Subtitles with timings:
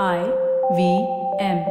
[0.00, 0.22] I
[0.74, 1.06] V
[1.38, 1.66] M.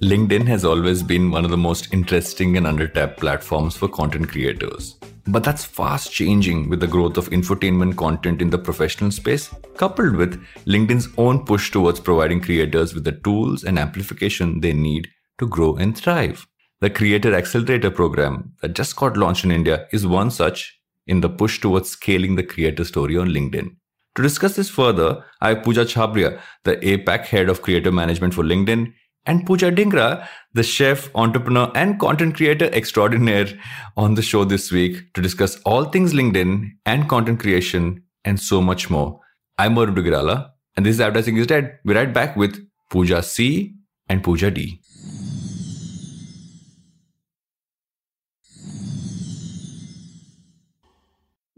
[0.00, 4.94] LinkedIn has always been one of the most interesting and undertapped platforms for content creators.
[5.26, 10.14] But that's fast changing with the growth of infotainment content in the professional space, coupled
[10.14, 15.48] with LinkedIn's own push towards providing creators with the tools and amplification they need to
[15.48, 16.46] grow and thrive.
[16.82, 21.28] The Creator Accelerator program that just got launched in India is one such in the
[21.28, 23.76] push towards scaling the creator story on LinkedIn.
[24.16, 28.44] To discuss this further, I have Pooja Chhabria, the APAC head of creator management for
[28.44, 28.94] LinkedIn,
[29.26, 33.48] and Pooja Dhingra, the chef, entrepreneur, and content creator extraordinaire,
[33.98, 38.62] on the show this week to discuss all things LinkedIn and content creation and so
[38.62, 39.20] much more.
[39.58, 41.78] I'm Varun Duggirala, and this is Advertising is Dead.
[41.84, 43.74] We're right back with Pooja C
[44.08, 44.79] and Pooja D.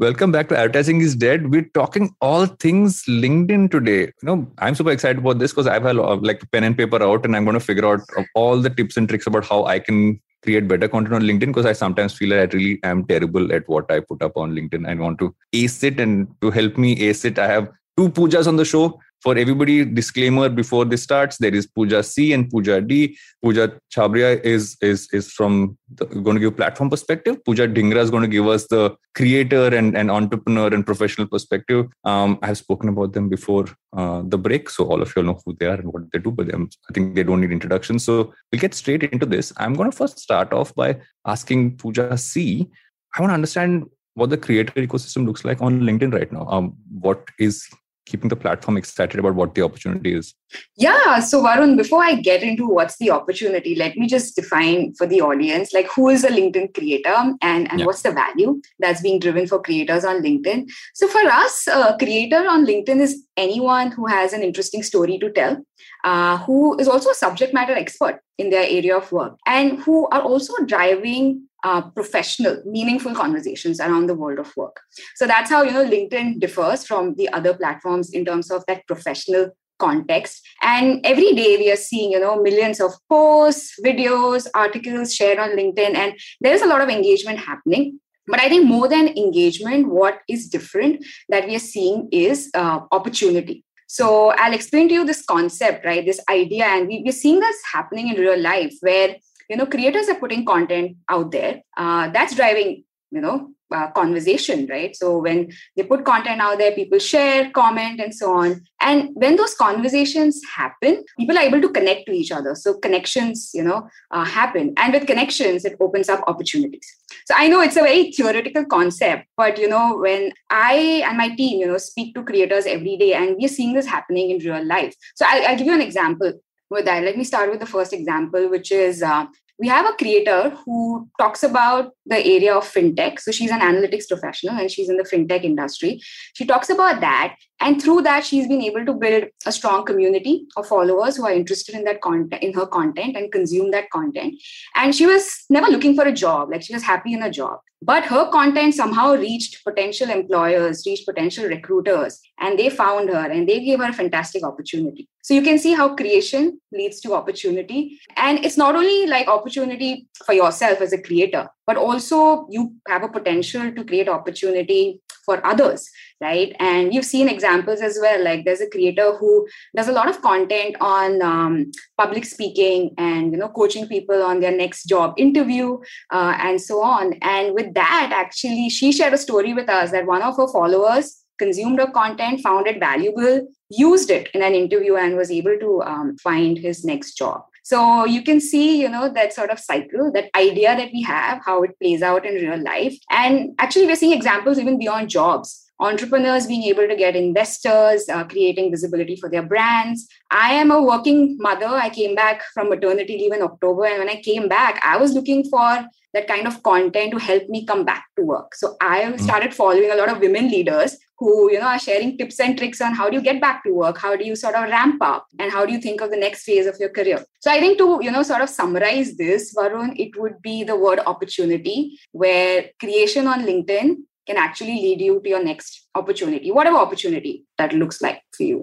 [0.02, 1.52] Welcome back to Advertising is Dead.
[1.52, 4.00] We're talking all things LinkedIn today.
[4.00, 7.24] You know, I'm super excited about this because I've had like pen and paper out
[7.24, 8.00] and I'm going to figure out
[8.34, 11.66] all the tips and tricks about how I can create better content on LinkedIn because
[11.66, 14.88] I sometimes feel I really am terrible at what I put up on LinkedIn.
[14.88, 18.48] I want to ace it and to help me ace it, I have two Poojas
[18.48, 22.80] on the show for everybody disclaimer before this starts there is Pooja C and Pooja
[22.80, 23.16] D.
[23.42, 27.44] Pooja Chhabria is is is from the, going to give platform perspective.
[27.44, 31.86] Pooja Dhingra is going to give us the creator and, and entrepreneur and professional perspective.
[32.04, 35.40] Um, I have spoken about them before uh, the break, so all of you know
[35.44, 36.30] who they are and what they do.
[36.30, 37.98] But them, I think they don't need introduction.
[37.98, 39.52] So we'll get straight into this.
[39.56, 42.68] I'm going to first start off by asking Pooja C.
[43.14, 46.46] I want to understand what the creator ecosystem looks like on LinkedIn right now.
[46.48, 47.68] Um, what is
[48.12, 50.34] keeping the platform excited about what the opportunity is?
[50.76, 51.20] Yeah.
[51.20, 55.22] So, Varun, before I get into what's the opportunity, let me just define for the
[55.22, 57.86] audience like who is a LinkedIn creator and, and yeah.
[57.86, 60.70] what's the value that's being driven for creators on LinkedIn.
[60.94, 65.30] So, for us, a creator on LinkedIn is anyone who has an interesting story to
[65.30, 65.56] tell,
[66.04, 70.06] uh, who is also a subject matter expert in their area of work, and who
[70.08, 74.80] are also driving uh, professional, meaningful conversations around the world of work.
[75.16, 78.86] So that's how you know LinkedIn differs from the other platforms in terms of that
[78.86, 80.46] professional context.
[80.62, 85.50] And every day we are seeing you know millions of posts, videos, articles shared on
[85.50, 87.98] LinkedIn, and there is a lot of engagement happening.
[88.26, 92.80] But I think more than engagement, what is different that we are seeing is uh,
[92.92, 93.64] opportunity.
[93.88, 96.06] So I'll explain to you this concept, right?
[96.06, 99.16] This idea, and we, we're seeing this happening in real life where
[99.48, 101.62] you know creators are putting content out there.
[101.76, 104.94] Uh, that's driving you know uh, conversation right?
[104.94, 108.62] So when they put content out there people share comment and so on.
[108.80, 112.54] And when those conversations happen people are able to connect to each other.
[112.54, 114.74] So connections you know uh, happen.
[114.76, 116.86] And with connections it opens up opportunities.
[117.26, 121.28] So i know it's a very theoretical concept but you know when i and my
[121.34, 124.64] team you know speak to creators every day and we're seeing this happening in real
[124.64, 124.94] life.
[125.14, 126.32] So i'll, I'll give you an example
[126.72, 127.04] with that.
[127.04, 129.26] Let me start with the first example, which is uh,
[129.58, 133.20] we have a creator who talks about the area of fintech.
[133.20, 136.00] So she's an analytics professional and she's in the fintech industry.
[136.34, 137.36] She talks about that.
[137.62, 141.32] And through that, she's been able to build a strong community of followers who are
[141.32, 144.34] interested in that content, in her content and consume that content.
[144.74, 147.60] And she was never looking for a job, like she was happy in a job.
[147.84, 153.48] But her content somehow reached potential employers, reached potential recruiters, and they found her and
[153.48, 155.08] they gave her a fantastic opportunity.
[155.22, 157.98] So you can see how creation leads to opportunity.
[158.16, 163.02] And it's not only like opportunity for yourself as a creator, but also you have
[163.02, 165.90] a potential to create opportunity for others
[166.22, 166.54] right?
[166.60, 169.46] And you've seen examples as well like there's a creator who
[169.76, 174.40] does a lot of content on um, public speaking and you know coaching people on
[174.40, 175.78] their next job interview
[176.10, 177.14] uh, and so on.
[177.22, 181.18] And with that actually she shared a story with us that one of her followers
[181.38, 185.82] consumed her content found it valuable used it in an interview and was able to
[185.82, 190.10] um, find his next job so you can see, you know, that sort of cycle,
[190.12, 192.96] that idea that we have, how it plays out in real life.
[193.10, 198.24] And actually, we're seeing examples even beyond jobs entrepreneurs being able to get investors, uh,
[198.24, 200.06] creating visibility for their brands.
[200.30, 201.66] I am a working mother.
[201.66, 203.86] I came back from maternity leave in October.
[203.86, 205.84] And when I came back, I was looking for
[206.14, 208.54] that kind of content to help me come back to work.
[208.54, 209.16] So I hmm.
[209.16, 212.80] started following a lot of women leaders who you know are sharing tips and tricks
[212.80, 215.26] on how do you get back to work how do you sort of ramp up
[215.38, 217.18] and how do you think of the next phase of your career.
[217.40, 220.76] So i think to you know sort of summarize this varun it would be the
[220.84, 221.76] word opportunity
[222.12, 223.96] where creation on linkedin
[224.26, 228.60] can actually lead you to your next opportunity whatever opportunity that looks like for you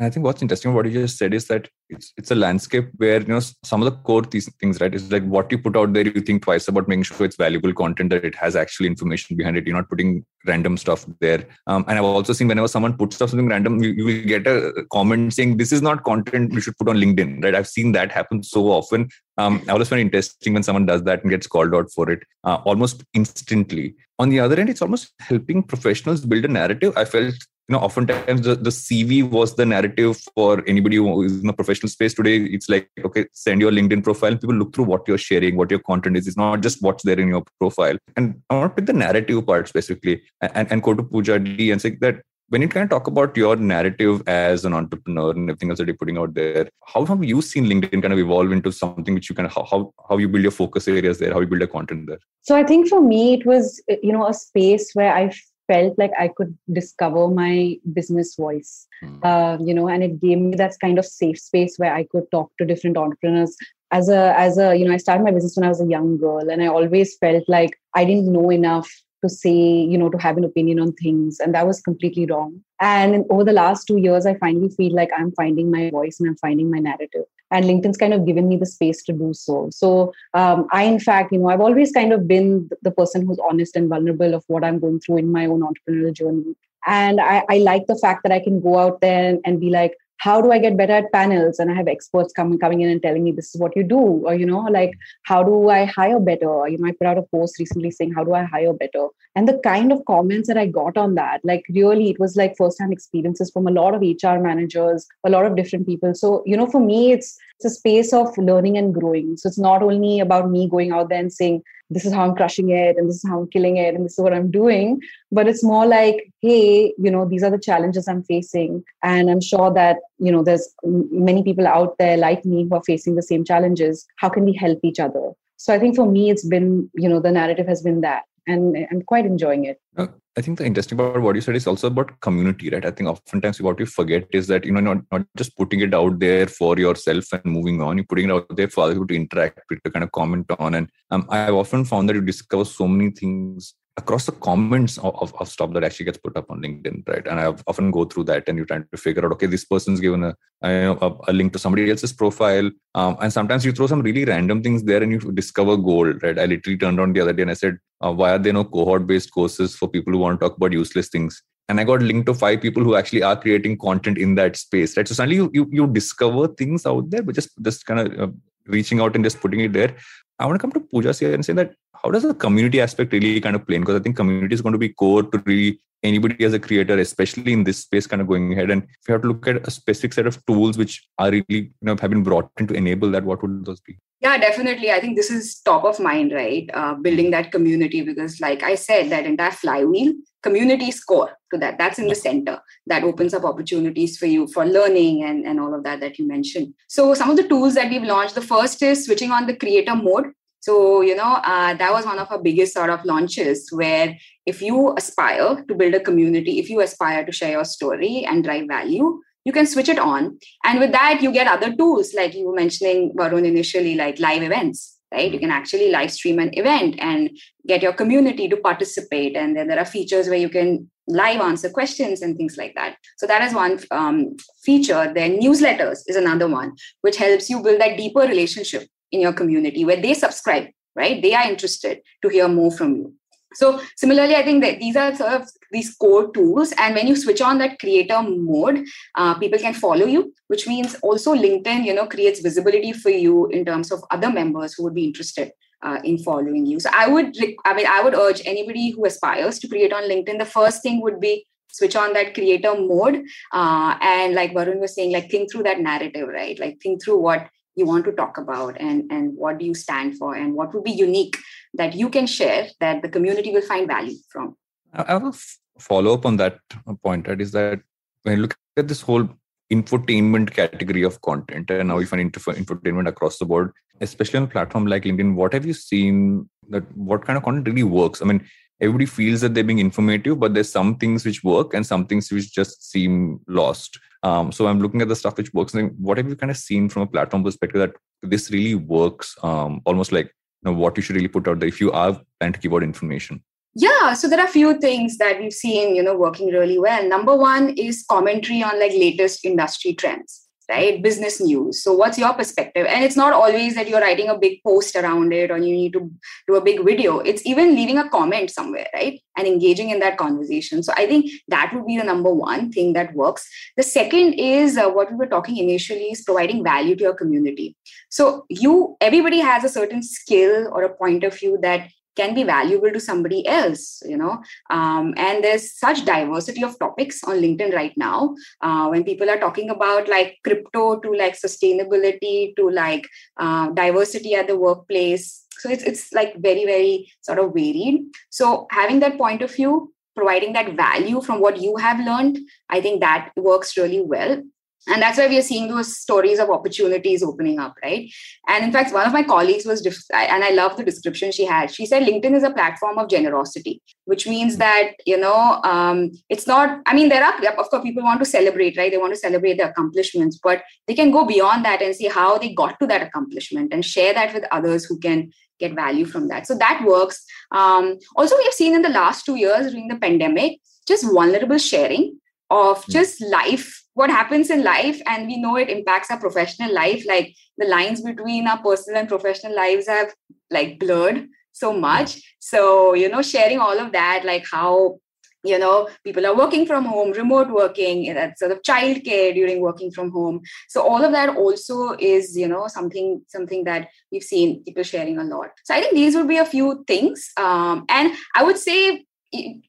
[0.00, 3.20] I think what's interesting what you just said is that it's it's a landscape where
[3.20, 4.94] you know some of the core these things, right?
[4.94, 7.72] Is like what you put out there, you think twice about making sure it's valuable
[7.72, 9.66] content, that it has actually information behind it.
[9.66, 11.46] You're not putting random stuff there.
[11.66, 14.46] Um, and I've also seen whenever someone puts up something random, you, you will get
[14.46, 17.54] a comment saying this is not content we should put on LinkedIn, right?
[17.54, 19.08] I've seen that happen so often.
[19.40, 22.22] Um, I always find interesting when someone does that and gets called out for it
[22.44, 23.94] uh, almost instantly.
[24.18, 26.92] On the other end, it's almost helping professionals build a narrative.
[26.96, 27.34] I felt
[27.70, 31.52] you know oftentimes the, the cv was the narrative for anybody who is in the
[31.52, 35.22] professional space today it's like okay send your linkedin profile people look through what you're
[35.26, 38.56] sharing what your content is it's not just what's there in your profile and i
[38.56, 41.90] want to pick the narrative part specifically and, and go to pooja d and say
[42.00, 42.20] that
[42.50, 45.86] when you kind of talk about your narrative as an entrepreneur and everything else that
[45.86, 49.30] you're putting out there, how have you seen LinkedIn kind of evolve into something which
[49.30, 51.60] you kind of how how, how you build your focus areas there, how you build
[51.60, 52.18] your content there?
[52.42, 55.32] So I think for me it was you know a space where I
[55.68, 59.20] felt like I could discover my business voice, mm.
[59.22, 62.24] uh, you know, and it gave me that kind of safe space where I could
[62.32, 63.56] talk to different entrepreneurs.
[63.92, 66.18] As a, as a, you know, I started my business when I was a young
[66.18, 68.90] girl, and I always felt like I didn't know enough
[69.22, 72.60] to say, you know, to have an opinion on things, and that was completely wrong.
[72.80, 76.28] And over the last two years, I finally feel like I'm finding my voice and
[76.28, 77.24] I'm finding my narrative.
[77.50, 79.68] And linkedin's kind of given me the space to do so.
[79.72, 83.40] So um, i in fact you know i've always kind of been the person who's
[83.48, 86.54] honest and vulnerable of what i'm going through in my own entrepreneurial journey.
[86.86, 89.70] And I, I like the fact that i can go out there and, and be
[89.70, 91.58] like how do i get better at panels?
[91.58, 93.98] And i have experts coming coming in and telling me this is what you do
[93.98, 94.92] or you know like
[95.24, 96.68] how do i hire better?
[96.68, 99.06] You know i put out a post recently saying how do i hire better?
[99.34, 102.56] And the kind of comments that i got on that like really it was like
[102.56, 106.14] first hand experiences from a lot of hr managers a lot of different people.
[106.14, 109.58] So you know for me it's it's a space of learning and growing so it's
[109.58, 112.96] not only about me going out there and saying this is how I'm crushing it
[112.96, 115.00] and this is how I'm killing it and this is what I'm doing.
[115.32, 118.84] But it's more like, hey, you know, these are the challenges I'm facing.
[119.02, 122.82] And I'm sure that, you know, there's many people out there like me who are
[122.84, 124.06] facing the same challenges.
[124.16, 125.32] How can we help each other?
[125.56, 128.22] So I think for me, it's been, you know, the narrative has been that.
[128.46, 129.80] And I'm quite enjoying it.
[129.96, 132.84] Uh, I think the interesting part what you said is also about community, right?
[132.84, 135.92] I think oftentimes what you forget is that you know not, not just putting it
[135.92, 139.08] out there for yourself and moving on, you're putting it out there for other people
[139.08, 140.74] to interact with, to kind of comment on.
[140.74, 145.34] And um, I've often found that you discover so many things across the comments of,
[145.40, 147.26] of, stuff that actually gets put up on LinkedIn, right?
[147.26, 150.00] And I often go through that and you're trying to figure out, okay, this person's
[150.00, 152.70] given a, a, a link to somebody else's profile.
[152.94, 156.38] Um, and sometimes you throw some really random things there and you discover gold, right?
[156.38, 158.64] I literally turned on the other day and I said, uh, why are there no
[158.64, 161.42] cohort based courses for people who want to talk about useless things?
[161.68, 164.96] And I got linked to five people who actually are creating content in that space,
[164.96, 165.06] right?
[165.06, 168.32] So suddenly you, you, you discover things out there, but just, just kind of uh,
[168.66, 169.94] reaching out and just putting it there.
[170.40, 173.12] I want to come to Pooja here and say that how does the community aspect
[173.12, 173.82] really kind of play in?
[173.82, 176.98] Because I think community is going to be core to really anybody as a creator,
[176.98, 178.70] especially in this space, kind of going ahead.
[178.70, 181.44] And if you have to look at a specific set of tools which are really,
[181.48, 183.98] you know, have been brought in to enable that, what would those be?
[184.20, 184.90] Yeah, definitely.
[184.90, 186.68] I think this is top of mind, right?
[186.74, 190.12] Uh, building that community because, like I said, that entire flywheel
[190.42, 191.78] community is core to that.
[191.78, 192.60] That's in the center.
[192.86, 196.28] That opens up opportunities for you for learning and, and all of that that you
[196.28, 196.74] mentioned.
[196.86, 199.96] So, some of the tools that we've launched the first is switching on the creator
[199.96, 204.16] mode so, you know, uh, that was one of our biggest sort of launches where
[204.44, 208.44] if you aspire to build a community, if you aspire to share your story and
[208.44, 210.38] drive value, you can switch it on.
[210.64, 214.42] And with that, you get other tools like you were mentioning, Varun, initially, like live
[214.42, 215.32] events, right?
[215.32, 217.30] You can actually live stream an event and
[217.66, 219.36] get your community to participate.
[219.36, 222.96] And then there are features where you can live answer questions and things like that.
[223.16, 225.10] So that is one um, feature.
[225.14, 229.84] Then newsletters is another one, which helps you build that deeper relationship in your community
[229.84, 231.22] where they subscribe, right?
[231.22, 233.14] They are interested to hear more from you.
[233.54, 236.72] So similarly, I think that these are sort of these core tools.
[236.78, 238.84] And when you switch on that creator mode,
[239.16, 243.48] uh, people can follow you, which means also LinkedIn, you know, creates visibility for you
[243.48, 245.50] in terms of other members who would be interested
[245.82, 246.78] uh, in following you.
[246.78, 250.38] So I would, I mean, I would urge anybody who aspires to create on LinkedIn.
[250.38, 254.94] The first thing would be switch on that creator mode, uh, and like Varun was
[254.94, 256.58] saying, like think through that narrative, right?
[256.58, 260.16] Like think through what you want to talk about and and what do you stand
[260.18, 261.36] for and what would be unique
[261.74, 264.56] that you can share that the community will find value from?
[264.92, 265.32] I have a
[265.78, 266.58] follow up on that
[267.04, 267.28] point.
[267.28, 267.80] Right is that
[268.22, 269.28] when you look at this whole
[269.72, 274.48] infotainment category of content and now we find infotainment across the board especially on a
[274.48, 278.22] platform like linkedin what have you seen that what kind of content really works?
[278.22, 278.46] I mean
[278.80, 282.30] everybody feels that they're being informative but there's some things which work and some things
[282.30, 283.98] which just seem lost.
[284.22, 285.74] Um, so i'm looking at the stuff which works.
[285.74, 289.36] And what have you kind of seen from a platform perspective that this really works
[289.42, 292.20] um, almost like you know what you should really put out there if you are
[292.40, 293.42] trying to give out information?
[293.74, 297.08] Yeah, so there are a few things that we've seen, you know, working really well.
[297.08, 301.02] Number one is commentary on like latest industry trends right?
[301.02, 301.82] Business news.
[301.82, 302.86] So what's your perspective?
[302.88, 305.92] And it's not always that you're writing a big post around it or you need
[305.94, 306.10] to
[306.46, 307.18] do a big video.
[307.18, 309.20] It's even leaving a comment somewhere right?
[309.36, 310.82] And engaging in that conversation.
[310.82, 313.48] So i think that would be the number one thing that works.
[313.76, 317.76] The second is uh, what we were talking initially is providing value to your community.
[318.08, 321.88] So you everybody has a certain skill or a point of view that
[322.20, 324.42] can be valuable to somebody else you know?
[324.70, 328.34] Um, and there's such diversity of topics on linkedin right now.
[328.60, 334.34] Uh, when people are talking about like crypto to like sustainability to like uh, diversity
[334.34, 335.44] at the workplace.
[335.58, 338.02] So it's, it's like very very sort of varied.
[338.30, 342.36] So having that point of view providing that value from what you have learned
[342.68, 344.42] i think that works really well
[344.88, 348.10] and that's why we are seeing those stories of opportunities opening up right?
[348.48, 351.72] And in fact one of my colleagues was and i love the description she had.
[351.72, 356.46] She said linkedin is a platform of generosity which means that you know um, it's
[356.46, 358.90] not i mean there are of course people want to celebrate right?
[358.90, 362.38] They want to celebrate their accomplishments but they can go beyond that and see how
[362.38, 366.28] they got to that accomplishment and share that with others who can get value from
[366.28, 366.46] that.
[366.46, 367.22] So that works.
[367.52, 370.58] Um, also we have seen in the last two years during the pandemic
[370.88, 372.18] just vulnerable sharing
[372.50, 372.92] of hmm.
[372.92, 377.34] just life what happens in life and we know it impacts our professional life like
[377.58, 380.14] the lines between our personal and professional lives have
[380.50, 382.20] like blurred so much.
[382.38, 384.98] So you know sharing all of that like how
[385.42, 389.90] you know people are working from home remote working that sort of childcare during working
[389.90, 390.40] from home.
[390.68, 395.18] So all of that also is you know something something that we've seen people sharing
[395.18, 395.50] a lot.
[395.64, 399.04] So i think these would be a few things um, and i would say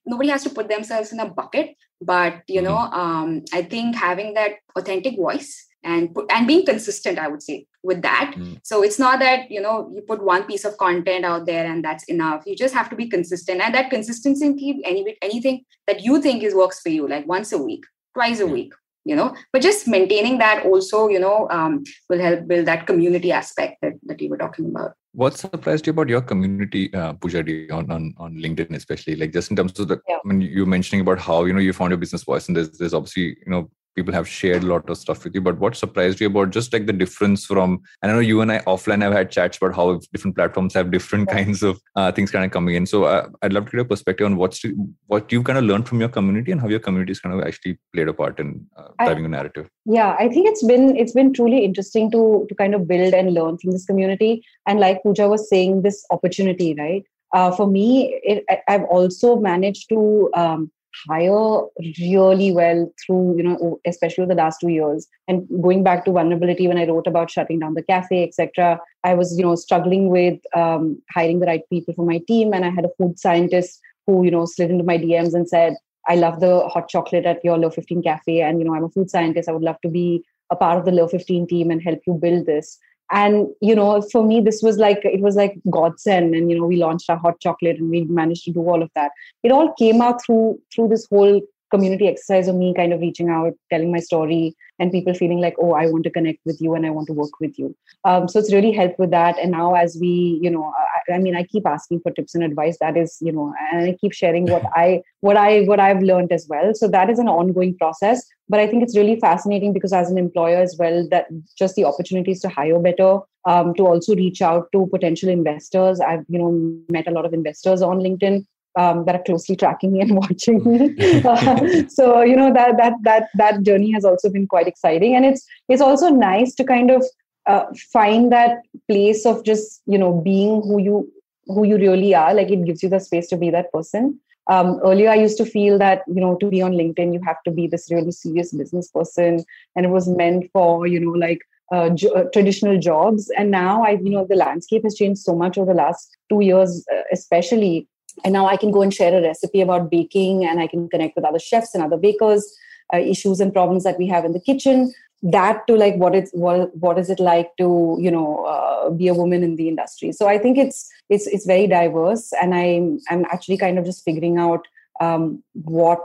[0.05, 3.00] nobody has to put themselves in a bucket but you know mm-hmm.
[3.00, 8.01] um, i think having that authentic voice and and being consistent i would say with
[8.01, 8.60] that mm.
[8.63, 11.84] so it's not that you know you put one piece of content out there and
[11.84, 16.03] that's enough you just have to be consistent and that consistency keep any anything that
[16.03, 18.74] you think is works for you like once a week twice a week
[19.05, 23.31] you know but just maintaining that also you know um, will help build that community
[23.31, 27.43] aspect that, that you were talking about what surprised you about your community uh, Pooja
[27.43, 30.17] D on, on on linkedin especially like just in terms of the yeah.
[30.24, 32.77] i mean you mentioning about how you know you found your business voice and there's
[32.77, 35.75] there's obviously you know people have shared a lot of stuff with you but what
[35.75, 39.01] surprised you about just like the difference from and i know you and i offline
[39.01, 41.36] have had chats about how different platforms have different yeah.
[41.36, 42.86] kinds of uh, things kind of coming in.
[42.86, 44.63] So uh, i'd love to get a perspective on what's
[45.07, 47.45] what you've kind of learned from your community and how your community has kind of
[47.45, 49.69] actually played a part in uh, driving I, a narrative.
[49.86, 53.33] Yeah i think it's been it's been truly interesting to to kind of build and
[53.33, 54.43] learn from this community.
[54.67, 57.03] And like Pooja was saying this opportunity right?
[57.33, 60.69] Uh, for me it, i've also managed to um,
[61.07, 61.62] hire
[62.00, 65.07] really well through you know especially the last two years.
[65.27, 69.13] And going back to vulnerability when i wrote about shutting down the cafe etc i
[69.13, 72.53] was you know struggling with um, hiring the right people for my team.
[72.53, 75.75] And i had a food scientist who you know slid into my dms and said
[76.07, 78.41] i love the hot chocolate at your Le15 cafe.
[78.41, 79.50] And you know i'm a food scientist.
[79.50, 82.45] I would love to be a part of the Le15 team and help you build
[82.45, 82.77] this
[83.11, 86.65] and you know for me this was like it was like godsend and you know
[86.65, 89.11] we launched our hot chocolate and we managed to do all of that.
[89.43, 91.41] It all came out through through this whole
[91.71, 95.55] community exercise of me kind of reaching out telling my story and people feeling like
[95.59, 97.75] oh i want to connect with you and i want to work with you.
[98.03, 99.38] Um, so it's really helped with that.
[99.38, 102.43] And now as we you know I, I, mean i keep asking for tips and
[102.43, 102.77] advice.
[102.81, 106.31] That is you know and i keep sharing what i what i what i've learned
[106.31, 106.73] as well.
[106.73, 108.23] So that is an ongoing process.
[108.50, 111.85] But i think it's really fascinating because as an employer as well that just the
[111.85, 116.00] opportunities to hire better um, to also reach out to potential investors.
[116.00, 116.51] I've you know
[116.89, 120.63] met a lot of investors on linkedin um, that are closely tracking me and watching
[120.63, 121.23] me.
[121.23, 125.25] uh, so you know that that that that journey has also been quite exciting, and
[125.25, 127.05] it's it's also nice to kind of
[127.47, 131.11] uh, find that place of just you know being who you
[131.47, 132.33] who you really are.
[132.33, 134.19] Like it gives you the space to be that person.
[134.47, 137.41] Um, earlier, I used to feel that you know to be on LinkedIn, you have
[137.43, 139.43] to be this really serious business person,
[139.75, 143.31] and it was meant for you know like uh, jo- uh, traditional jobs.
[143.37, 146.41] And now I, you know, the landscape has changed so much over the last two
[146.41, 147.87] years, uh, especially
[148.23, 151.15] and now i can go and share a recipe about baking and i can connect
[151.15, 152.57] with other chefs and other bakers
[152.93, 154.93] uh, issues and problems that we have in the kitchen.
[155.23, 159.07] That to like what it's what what is it like to you know uh, be
[159.07, 160.11] a woman in the industry?
[160.11, 164.03] So i think it's it's it's very diverse and i'm i'm actually kind of just
[164.03, 164.67] figuring out
[164.99, 166.01] um, what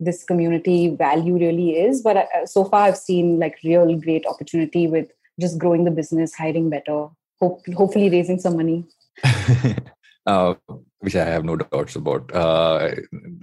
[0.00, 2.00] this community value really is.
[2.00, 6.34] But uh, so far i've seen like real great opportunity with just growing the business
[6.34, 7.08] hiring better
[7.40, 8.86] hope, hopefully raising some money.
[10.26, 10.54] Uh,
[11.06, 12.90] which I have no doubts about uh,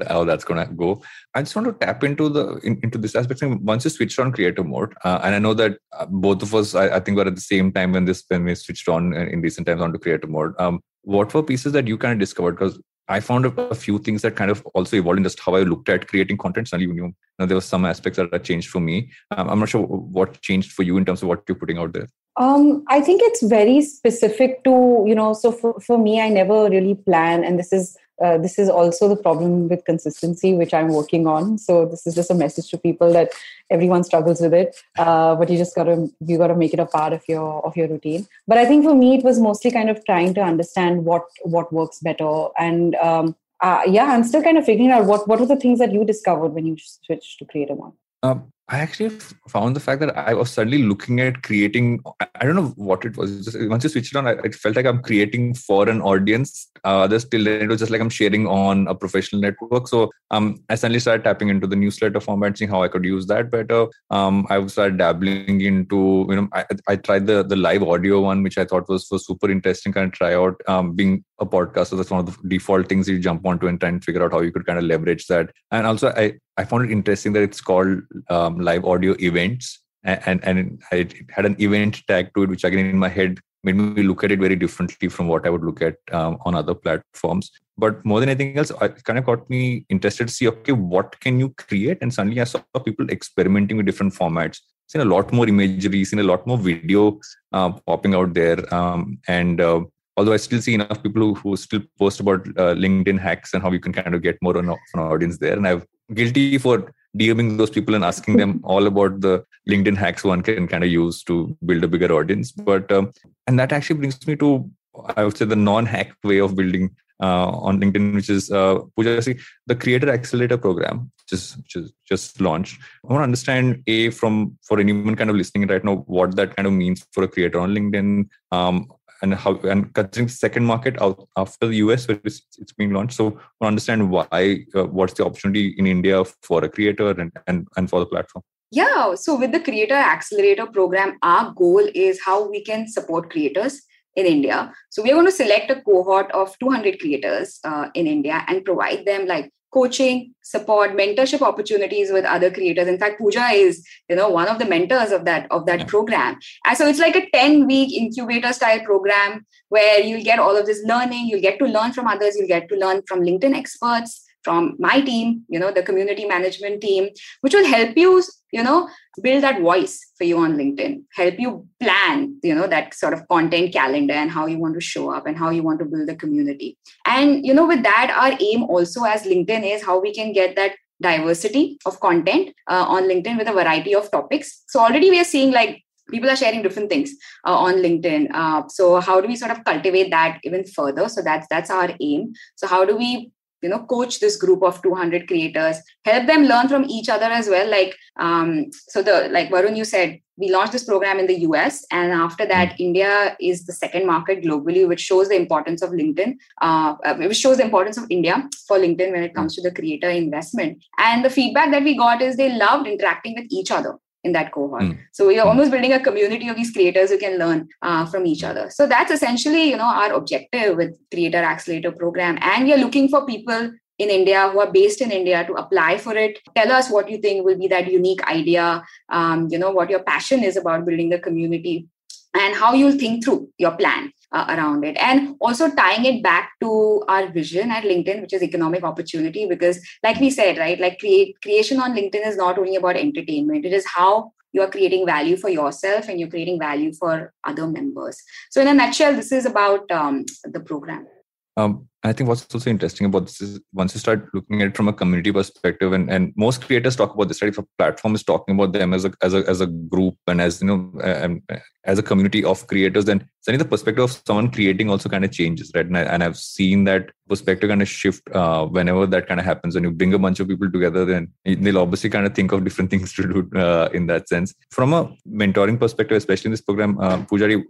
[0.10, 1.02] how that's going to go.
[1.34, 3.42] I just want to tap into the in, into this aspect.
[3.42, 6.76] Once you switched on creator mode, uh, and I know that uh, both of us,
[6.76, 9.40] I, I, think, were at the same time when this when we switched on in
[9.42, 10.54] recent times onto creator mode.
[10.60, 12.58] Um, what were pieces that you kind of discovered?
[12.58, 15.64] Because I found a, few things that kind of also evolved in just how I
[15.64, 16.70] looked at creating content.
[16.70, 19.12] Suddenly, you know, there were some aspects that have changed for me.
[19.32, 21.94] Um, I'm not sure what changed for you in terms of what you're putting out
[21.94, 22.08] there.
[22.40, 25.34] Um, I think it's very specific to you know.
[25.34, 29.08] So for, for me, I never really plan, and this is uh, this is also
[29.10, 31.58] the problem with consistency, which I'm working on.
[31.58, 33.32] So this is just a message to people that
[33.70, 37.14] everyone struggles with it, uh, but you just gotta you gotta make it a part
[37.14, 38.28] of your of your routine.
[38.48, 41.74] But I think for me, it was mostly kind of trying to understand what what
[41.74, 45.46] works better, and um, uh, yeah, I'm still kind of figuring out what what were
[45.46, 47.94] the things that you discovered when you switched to Creator One.
[48.22, 49.12] Um, I actually
[49.50, 52.02] found the fact that I was suddenly looking at creating.
[52.20, 53.46] I don't know what it was.
[53.46, 56.72] Just once you switch it on, I, it felt like I'm creating for an audience.
[56.84, 59.88] Uh, others till then it was just like I'm sharing on a professional network.
[59.88, 63.28] So um, I suddenly started tapping into the newsletter format, seeing how I could use
[63.28, 63.86] that better.
[64.10, 68.42] Um, I started dabbling into you know I, I tried the the live audio one,
[68.42, 69.94] which I thought was was super interesting.
[69.94, 71.88] Kind of try out um, being a podcast.
[71.88, 74.32] So that's one of the default things you jump onto and try and figure out
[74.32, 75.52] how you could kind of leverage that.
[75.70, 80.44] And also I I found it interesting that it's called um, live audio events, and
[80.44, 84.04] and I had an event tag to it, which again in my head made me
[84.04, 87.52] look at it very differently from what I would look at um, on other platforms.
[87.78, 91.20] But more than anything else, it kind of got me interested to see, okay, what
[91.22, 91.98] can you create?
[92.02, 94.60] And suddenly I saw people experimenting with different formats.
[94.88, 97.20] Seen a lot more imagery, seen a lot more video
[97.54, 99.82] uh, popping out there, um, and uh,
[100.18, 103.64] although I still see enough people who, who still post about uh, LinkedIn hacks and
[103.64, 105.56] how you can kind of get more on, an audience there.
[105.56, 110.24] And I've guilty for DMing those people and asking them all about the LinkedIn hacks
[110.24, 112.52] one can kind of use to build a bigger audience.
[112.52, 113.14] But um,
[113.48, 114.70] and that actually brings me to
[115.16, 119.76] I would say the non-hack way of building uh, on LinkedIn, which is uh, the
[119.76, 122.80] Creator Accelerator program, which is, which is just launched.
[123.08, 126.56] I want to understand a from for anyone kind of listening right now what that
[126.56, 128.28] kind of means for a creator on LinkedIn.
[128.52, 128.88] Um,
[129.24, 133.16] and how and considering second market out after the US where it's, it's being launched.
[133.16, 137.68] So to understand why, uh, what's the opportunity in India for a creator and, and
[137.78, 138.44] and for the platform.
[138.72, 143.84] Yeah, so with the Creator Accelerator program, our goal is how we can support creators
[144.16, 144.74] in India.
[144.90, 149.06] So we're going to select a cohort of 200 creators uh, in India and provide
[149.06, 152.88] them like coaching support mentorship opportunities with other creators.
[152.88, 155.86] In fact pooja is you know one of the mentors of that of that yeah.
[155.86, 156.40] program.
[156.66, 160.66] And so it's like a 10 week incubator style program where you'll get all of
[160.66, 161.28] this learning.
[161.28, 162.36] You'll get to learn from others.
[162.38, 166.82] You'll get to learn from linkedin experts from my team you know the community management
[166.82, 167.10] team
[167.42, 168.90] which will help you you know
[169.22, 173.28] build that voice for you on linkedin help you plan you know that sort of
[173.28, 176.08] content calendar and how you want to show up and how you want to build
[176.08, 176.78] the community.
[177.06, 180.56] And you know with that our aim also as linkedin is how we can get
[180.56, 184.64] that diversity of content uh, on linkedin with a variety of topics.
[184.68, 187.14] So already we are seeing like people are sharing different things
[187.46, 188.28] uh, on linkedin.
[188.34, 191.10] Uh, so how do we sort of cultivate that even further?
[191.10, 192.34] So that's that's our aim.
[192.56, 193.32] So how do we
[193.64, 197.48] you know coach this group of 200 creators help them learn from each other as
[197.48, 197.70] well.
[197.70, 201.86] Like um, so the like varun you said we launched this program in the us
[201.92, 202.84] and after that mm-hmm.
[202.84, 207.38] india is the second market globally which shows the importance of linkedin uh, uh, which
[207.38, 210.84] shows the importance of india for linkedin when it comes to the creator investment.
[210.98, 214.52] And the feedback that we got is they loved interacting with each other in that
[214.52, 214.84] cohort.
[214.84, 214.98] Mm.
[215.12, 218.26] So we are almost building a community of these creators who can learn uh, from
[218.26, 218.70] each other.
[218.70, 222.38] So that's essentially, you know, our objective with Creator Accelerator program.
[222.42, 225.98] And we are looking for people in India who are based in India to apply
[225.98, 226.40] for it.
[226.56, 228.84] Tell us what you think will be that unique idea.
[229.10, 231.88] Um, you know what your passion is about building the community
[232.34, 234.98] and how you'll think through your plan uh, around it.
[234.98, 239.80] And also tying it back to our vision at linkedin which is economic opportunity because
[240.04, 243.66] like we said right like create creation on linkedin is not only about entertainment.
[243.66, 247.68] It is how you are creating value for yourself and you're creating value for other
[247.68, 248.22] members.
[248.52, 251.08] So in a nutshell this is about um, the program.
[251.56, 254.78] Um, I think what's also interesting about this is once you start looking at it
[254.78, 257.50] from a community perspective, and, and most creators talk about this, right?
[257.50, 260.42] If a platform is talking about them as a as a as a group and
[260.42, 261.40] as you know,
[261.86, 265.32] as a community of creators, then suddenly the perspective of someone creating also kind of
[265.32, 265.86] changes, right?
[265.86, 269.46] And, I, and I've seen that perspective kind of shift uh, whenever that kind of
[269.46, 269.76] happens.
[269.76, 272.64] When you bring a bunch of people together, then they'll obviously kind of think of
[272.64, 274.54] different things to do uh, in that sense.
[274.72, 277.64] From a mentoring perspective, especially in this program, uh, Pooja D,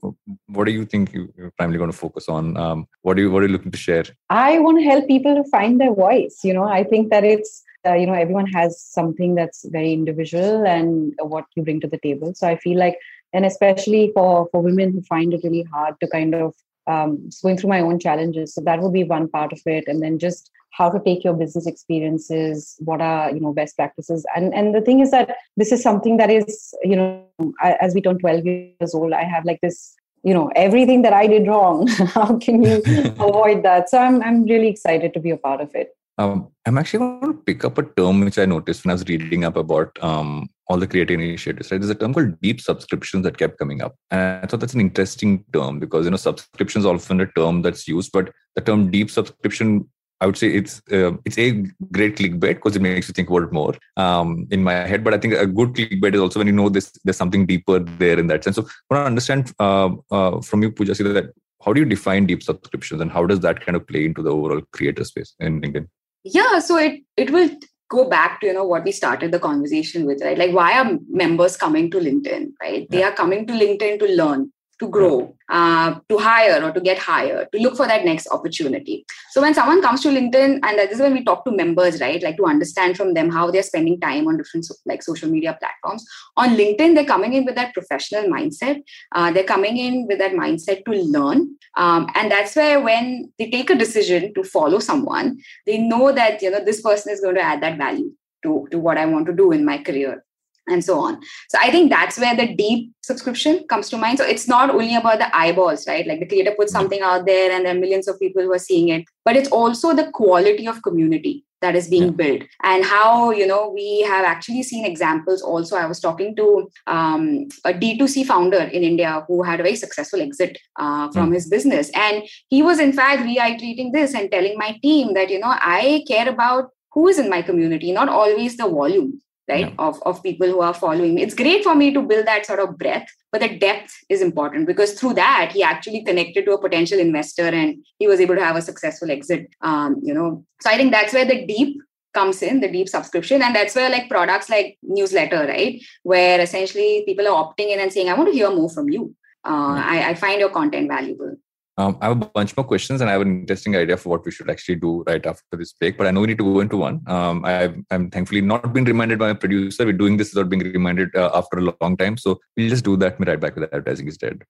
[0.47, 2.55] what do you think you're primarily going to focus on?
[2.57, 4.05] Um, what do you what are you looking to share?
[4.29, 6.39] I want to help people to find their voice.
[6.43, 10.65] You know, I think that it's uh, you know everyone has something that's very individual
[10.65, 12.33] and what you bring to the table.
[12.33, 12.97] So I feel like,
[13.33, 16.55] and especially for for women who find it really hard to kind of
[16.87, 18.53] um, going through my own challenges.
[18.53, 21.33] So that would be one part of it, and then just how to take your
[21.33, 25.71] business experiences what are you know best practices and and the thing is that this
[25.71, 27.23] is something that is you know
[27.61, 31.27] as we turn 12 years old i have like this you know everything that i
[31.27, 32.81] did wrong how can you
[33.19, 33.89] avoid that?
[33.89, 35.95] So i'm i'm really excited to be a part of it.
[36.19, 39.07] Um, I'm actually going to pick up a term which I noticed when I was
[39.07, 41.71] reading up about um, all the creative initiatives.
[41.71, 44.75] Right, there's a term called deep subscriptions that kept coming up, and I thought that's
[44.75, 48.91] an interesting term because you know subscriptions often a term that's used, but the term
[48.91, 49.89] deep subscription
[50.23, 51.51] I would say it's uh, it's a
[51.91, 55.03] great clickbait because it makes you think about it more um, in my head.
[55.03, 57.79] But I think a good clickbait is also when you know this there's something deeper
[58.03, 58.55] there in that sense.
[58.55, 61.33] So I want to understand uh, uh, from you, Pooja, that
[61.65, 64.31] how do you define deep subscriptions and how does that kind of play into the
[64.31, 65.87] overall creator space in LinkedIn?
[66.23, 67.49] Yeah, so it it will
[67.89, 70.37] go back to you know what we started the conversation with, right?
[70.37, 72.89] Like why are members coming to LinkedIn, right?
[72.89, 74.51] They are coming to LinkedIn to learn
[74.83, 79.05] to grow, uh, to hire or to get hired, to look for that next opportunity.
[79.31, 82.21] So when someone comes to LinkedIn, and this is when we talk to members, right?
[82.21, 86.05] Like to understand from them how they're spending time on different like social media platforms.
[86.37, 88.83] On LinkedIn, they're coming in with that professional mindset.
[89.13, 93.49] Uh, they're coming in with that mindset to learn, um, and that's where when they
[93.49, 97.35] take a decision to follow someone, they know that you know this person is going
[97.35, 98.11] to add that value
[98.43, 100.23] to, to what I want to do in my career
[100.67, 101.21] and so on.
[101.49, 104.17] So I think that's where the deep subscription comes to mind.
[104.17, 106.07] So it's not only about the eyeballs, right?
[106.07, 108.59] Like the creator puts something out there and there are millions of people who are
[108.59, 112.17] seeing it, but it's also the quality of community that is being yeah.
[112.21, 116.47] built and how you know we have actually seen examples also i was talking to
[116.87, 121.35] um, a d2c founder in india who had a very successful exit uh, from mm.
[121.35, 125.39] his business and he was in fact reiterating this and telling my team that you
[125.39, 129.13] know i care about who is in my community not always the volume
[129.49, 129.75] right yeah.
[129.77, 131.21] of, of people who are following me.
[131.21, 134.67] It's great for me to build that sort of breadth but the depth is important
[134.67, 138.43] because through that he actually connected to a potential investor and he was able to
[138.43, 140.45] have a successful exit um, you know.
[140.61, 141.81] So i think that's where the deep
[142.13, 147.03] comes in the deep subscription and that's where like products like newsletter right where essentially
[147.07, 149.15] people are opting in and saying i want to hear more from you.
[149.45, 151.35] Uh, I, I find your content valuable
[151.77, 154.25] um, I have a bunch more questions and I have an interesting idea for what
[154.25, 155.97] we should actually do right after this break.
[155.97, 157.01] But I know we need to go into one.
[157.07, 159.85] Um, I, am thankfully not been reminded by my producer.
[159.85, 162.17] We're doing this without being reminded uh, after a long time.
[162.17, 164.43] So we'll just do that right back with advertising is dead.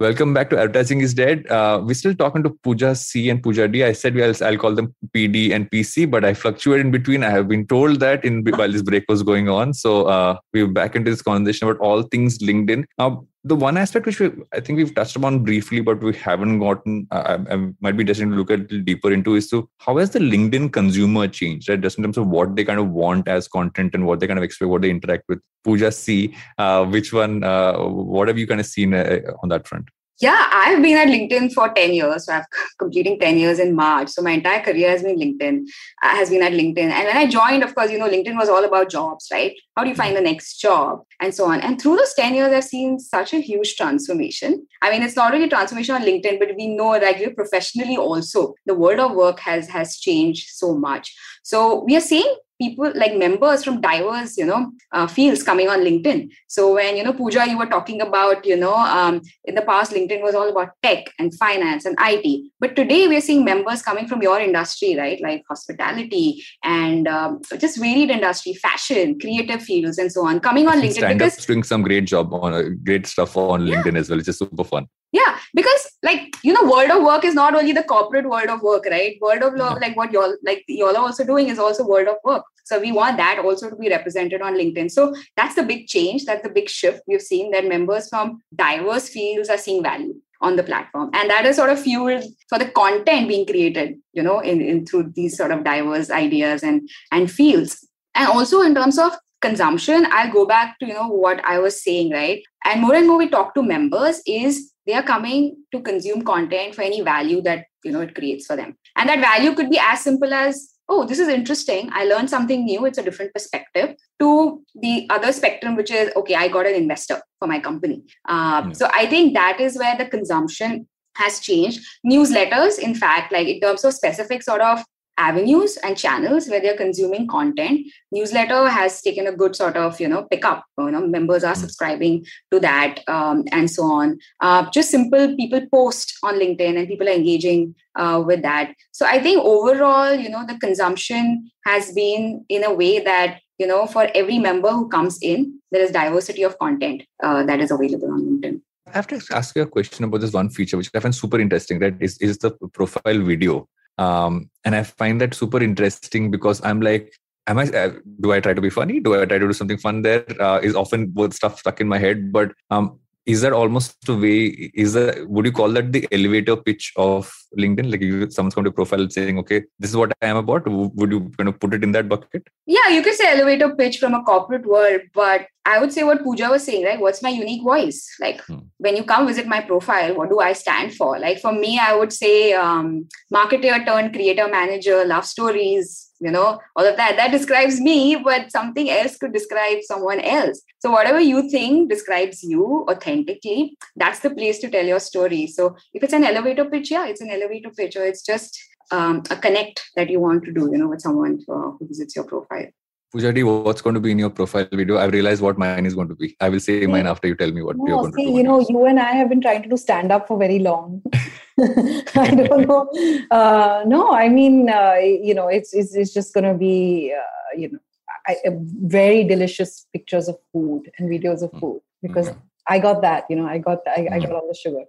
[0.00, 1.46] Welcome back to Advertising is Dead.
[1.46, 3.84] Uh, we're still talking to Pooja C and Pooja D.
[3.84, 7.22] I said I'll, I'll call them PD and PC, but I fluctuate in between.
[7.22, 9.72] I have been told that in while this break was going on.
[9.72, 12.86] So uh, we're back into this conversation about all things LinkedIn.
[12.98, 16.60] Now, the one aspect which we, I think we've touched upon briefly, but we haven't
[16.60, 19.68] gotten, uh, I, I, might be interested to look a little deeper into is to
[19.78, 21.80] how has the LinkedIn consumer changed, right?
[21.80, 24.38] Just in terms of what they kind of want as content and what they kind
[24.38, 25.40] of expect, what they interact with.
[25.62, 29.68] Pooja C, uh, which one, uh, what have you kind of seen uh, on that
[29.68, 29.88] front?
[30.20, 32.26] Yeah, I've been at LinkedIn for 10 years.
[32.26, 32.44] So I'm
[32.78, 34.10] completing 10 years in March.
[34.10, 35.64] So my entire career has been LinkedIn,
[36.02, 36.78] uh, has been at LinkedIn.
[36.90, 39.52] And when I joined, of course, you know, LinkedIn was all about jobs, right?
[39.76, 41.60] How do you find the next job and so on?
[41.60, 44.66] And through those 10 years, I've seen such a huge transformation.
[44.82, 48.54] I mean, it's not only transformation on LinkedIn, but we know that you professionally also,
[48.66, 51.12] the world of work has has changed so much.
[51.42, 55.80] So we are seeing people like members from diverse you know uh, fields coming on
[55.80, 56.30] linkedin.
[56.46, 59.92] So when you know pooja you were talking about you know um, in the past
[59.92, 64.06] linkedin was all about tech and finance and it but today we're seeing members coming
[64.06, 65.20] from your industry right?
[65.20, 70.80] Like hospitality and um, just varied industry fashion creative fields and so on coming on
[70.80, 73.82] linkedin Stand because doing some great job on uh, great stuff on yeah.
[73.82, 77.24] linkedin as well which is super fun yeah because like you know world of work
[77.24, 79.16] is not only the corporate world of work right?
[79.20, 82.16] World of love like what y'all like y'all are also doing is also world of
[82.24, 82.44] work.
[82.64, 84.90] So we want that also to be represented on linkedin.
[84.90, 87.02] So that's the big change that's the big shift.
[87.06, 91.10] We've seen that members from diverse fields are seeing value on the platform.
[91.14, 94.84] And that is sort of fueled for the content being created you know in, in
[94.84, 97.86] through these sort of diverse ideas and and fields.
[98.16, 101.82] And also in terms of consumption i'll go back to you know what i was
[101.82, 102.42] saying right?
[102.64, 106.74] And more and more we talk to members is they are coming to consume content
[106.74, 108.76] for any value that you know it creates for them.
[108.96, 111.90] And that value could be as simple as oh this is interesting.
[111.92, 112.84] I learned something new.
[112.84, 117.20] It's a different perspective to the other spectrum which is okay i got an investor
[117.38, 118.02] for my company.
[118.28, 118.76] Um, mm.
[118.76, 121.80] so i think that is where the consumption has changed.
[122.06, 124.84] Newsletters in fact like in terms of specific sort of
[125.18, 130.08] avenues and channels where they're consuming content newsletter has taken a good sort of you
[130.08, 131.60] know pick up you know members are hmm.
[131.60, 136.88] subscribing to that um, and so on uh, just simple people post on linkedin and
[136.88, 141.92] people are engaging uh, with that so i think overall you know the consumption has
[141.92, 145.90] been in a way that you know for every member who comes in there is
[145.90, 149.66] diversity of content uh, that is available on linkedin I have to ask you a
[149.66, 151.78] question about this one feature, which I find super interesting.
[151.78, 153.66] That is, is the profile video
[153.98, 157.12] um, and i find that super interesting because i'm like
[157.46, 157.64] am I?
[157.64, 159.00] Uh, do I try to be funny?
[159.00, 160.02] Do I try to do something fun?
[160.02, 164.08] There uh, is often both stuff stuck in my head, but um, is that almost
[164.08, 167.90] a way is that would you call that the elevator pitch of linkedin?
[167.90, 171.10] Like you, someone's going to profile saying okay this is what i am about would
[171.10, 172.46] you kind of put it in that bucket?
[172.66, 176.22] Yeah you could say elevator pitch from a corporate world but i would say what
[176.22, 177.00] pooja was saying right?
[177.00, 178.08] What's my unique voice?
[178.20, 178.58] Like hmm.
[178.78, 181.18] when you come visit my profile what do i stand for?
[181.18, 186.60] Like for me i would say um, marketer turned creator manager love stories you know
[186.76, 187.16] all of that.
[187.16, 190.62] That describes me but something else could describe someone else.
[190.78, 195.46] So whatever you think describes you authentically that's the place to tell your story.
[195.46, 198.58] So if it's an elevator pitch yeah it's an elevator pitch or it's just
[198.90, 202.14] um, a connect that you want to do you know with someone uh, who visits
[202.14, 202.66] your profile
[203.14, 204.98] Pooja D, what's going to be in your profile video?
[204.98, 206.36] I've realized what mine is going to be.
[206.40, 208.36] I will say mine after you tell me what no, you're going see, to do.
[208.38, 211.00] You know, you and I have been trying to do stand up for very long.
[211.60, 212.90] I don't know.
[213.30, 217.56] Uh, no, I mean, uh, you know, it's, it's, it's just going to be, uh,
[217.56, 217.78] you know,
[218.26, 218.34] I,
[218.82, 221.60] very delicious pictures of food and videos of hmm.
[221.60, 222.32] food because.
[222.66, 224.20] I got that, you know, I got I, I hmm.
[224.20, 224.84] got all the sugar.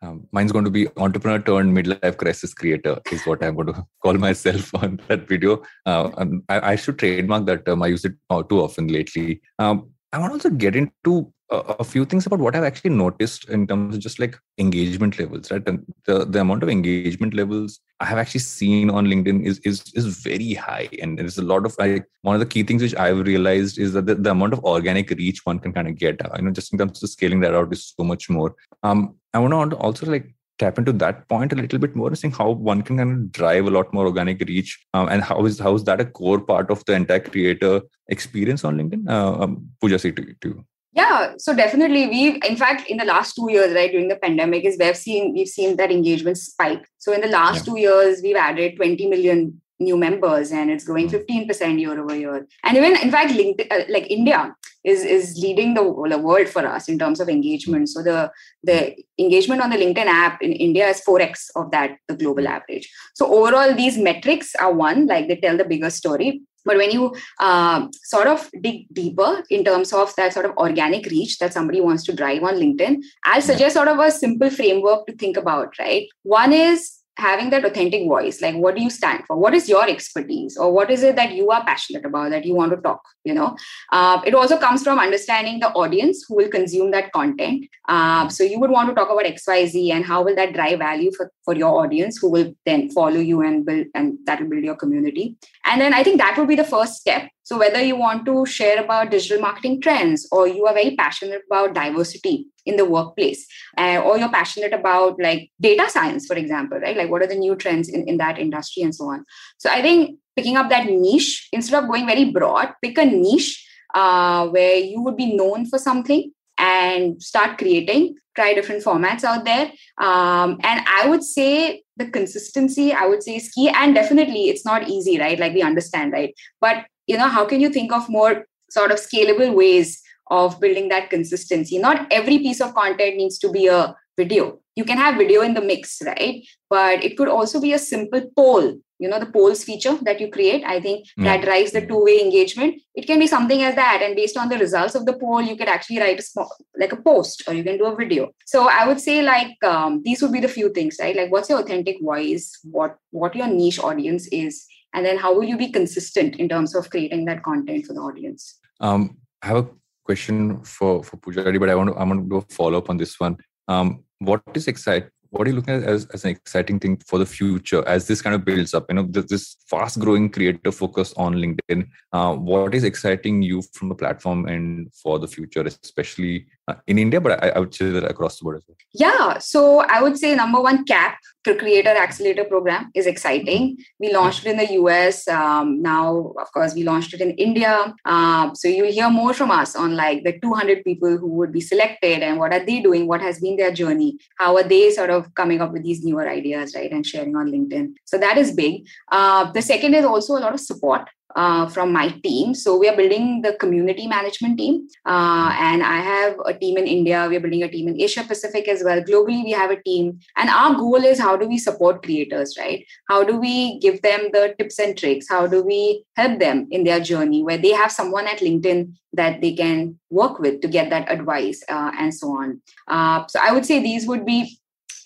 [0.00, 3.86] Um, mine's going to be entrepreneur turned midlife crisis creator is what I'm going to
[4.02, 5.62] call myself on that video.
[5.86, 6.10] Uh,
[6.48, 7.82] I, I, should trademark that term.
[7.82, 9.40] I use it uh, too often lately.
[9.58, 13.48] Um, I want to also get into a, few things about what I've actually noticed
[13.48, 15.62] in terms of just like engagement levels, right?
[15.66, 19.84] And the, the amount of engagement levels I have actually seen on LinkedIn is is
[19.94, 20.88] is very high.
[21.00, 23.94] And there's a lot of like one of the key things which I've realized is
[23.94, 26.50] that the, the amount of organic reach one can kind of get, uh, you know,
[26.50, 28.54] just in terms of scaling that out is so much more.
[28.82, 32.32] Um, I want to also like tap into that point a little bit more, saying
[32.32, 35.58] how one can kind of drive a lot more organic reach, um, and how is
[35.58, 39.08] how is that a core part of the entire creator experience on LinkedIn?
[39.08, 43.34] Uh, um, Pooja, see to, to yeah, so definitely we've in fact in the last
[43.34, 46.88] two years, right, during the pandemic, is we've seen we've seen that engagement spike.
[46.98, 47.72] So in the last yeah.
[47.72, 51.78] two years, we've added 20 million new members and it's growing 15% hmm.
[51.78, 54.52] year over year and even in fact LinkedIn, uh, like india
[54.88, 57.88] is is leading the, the world for us in terms of engagement.
[57.88, 58.30] So the
[58.62, 62.54] the engagement on the linkedin app in india is 4x of that the global hmm.
[62.56, 62.90] average.
[63.14, 66.42] So overall these metrics are one like they tell the bigger story.
[66.64, 71.06] But when you uh, sort of dig deeper in terms of that sort of organic
[71.06, 75.06] reach that somebody wants to drive on linkedin i'll suggest sort of a simple framework
[75.06, 76.06] to think about right?
[76.24, 79.36] One is having that authentic voice like what do you stand for?
[79.36, 80.56] What is your expertise?
[80.56, 83.34] Or what is it that you are passionate about that you want to talk you
[83.34, 83.56] know?
[83.92, 87.66] Uh, it also comes from understanding the audience who will consume that content.
[87.88, 91.10] Uh, so you would want to talk about xyz and how will that drive value
[91.16, 94.64] for, for your audience who will then follow you and build and that will build
[94.64, 95.36] your community.
[95.64, 98.44] And then i think that would be the first step so whether you want to
[98.44, 103.46] share about digital marketing trends or you are very passionate about diversity in the workplace
[103.78, 106.94] uh, or you're passionate about like data science for example right?
[106.94, 109.24] Like what are the new trends in, in that industry and so on.
[109.56, 113.66] So i think picking up that niche instead of going very broad pick a niche
[113.94, 119.46] uh, where you would be known for something and start creating try different formats out
[119.46, 119.72] there.
[119.96, 124.66] Um, and i would say the consistency i would say is key and definitely it's
[124.66, 125.38] not easy right?
[125.38, 126.34] Like we understand right?
[126.60, 130.88] But you know how can you think of more sort of scalable ways of building
[130.90, 131.78] that consistency?
[131.78, 134.60] Not every piece of content needs to be a video.
[134.76, 136.46] You can have video in the mix right?
[136.70, 140.30] But it could also be a simple poll you know the polls feature that you
[140.30, 140.64] create.
[140.64, 141.24] I think mm.
[141.24, 142.80] that drives the two way engagement.
[142.94, 145.56] It can be something as that and based on the results of the poll you
[145.56, 148.30] could actually write a small like a post or you can do a video.
[148.46, 151.16] So i would say like um, these would be the few things right?
[151.16, 152.58] Like what's your authentic voice?
[152.64, 154.66] What what your niche audience is
[154.98, 158.00] and then how will you be consistent in terms of creating that content for the
[158.00, 159.68] audience um, i have a
[160.08, 162.78] question for for Pooja D, but I want to I want to do a follow
[162.78, 163.36] up on this one.
[163.68, 165.08] Um, what is excite?
[165.30, 168.22] What are you looking at as, as an exciting thing for the future as this
[168.22, 168.86] kind of builds up?
[168.88, 171.86] You know, this fast growing creator focus on LinkedIn.
[172.14, 176.46] Uh, what is exciting you from the platform and for the future, especially
[176.86, 178.76] in India, but I, I, would say that across the board as well.
[178.92, 183.78] Yeah, so I would say number one, CAP, Creator Accelerator Program, is exciting.
[183.98, 185.26] We launched it in the US.
[185.28, 187.94] Um, now, of course, we launched it in India.
[188.04, 191.60] Um, so you'll hear more from us on like the 200 people who would be
[191.60, 195.10] selected and what are they doing, what has been their journey, how are they sort
[195.10, 197.94] of coming up with these newer ideas, right, and sharing on LinkedIn.
[198.04, 198.86] So that is big.
[199.10, 202.54] Uh, the second is also a lot of support uh, from my team.
[202.54, 206.86] So we are building the community management team, uh, and I have a team in
[206.86, 207.26] India.
[207.28, 209.00] We are building a team in Asia Pacific as well.
[209.02, 212.84] Globally, we have a team, and our goal is how do we support creators, right?
[213.08, 215.26] How do we give them the tips and tricks?
[215.28, 219.40] How do we help them in their journey where they have someone at LinkedIn that
[219.40, 222.60] they can work with to get that advice uh, and so on.
[222.86, 224.57] Uh, so I would say these would be